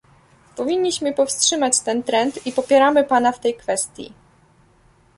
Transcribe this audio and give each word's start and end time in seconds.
Powinniśmy 0.55 1.13
powstrzymać 1.13 1.79
ten 1.79 2.03
trend- 2.03 2.39
i 2.47 2.51
popieramy 2.51 3.03
pana 3.03 3.31
w 3.31 3.39
tej 3.39 3.53
kwestii 3.55 4.13